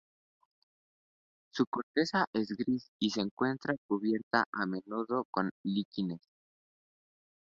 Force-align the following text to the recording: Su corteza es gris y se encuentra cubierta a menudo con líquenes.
Su 1.51 1.67
corteza 1.67 2.25
es 2.33 2.47
gris 2.57 2.89
y 2.97 3.11
se 3.11 3.21
encuentra 3.21 3.75
cubierta 3.87 4.45
a 4.51 4.65
menudo 4.65 5.27
con 5.29 5.51
líquenes. 5.63 6.21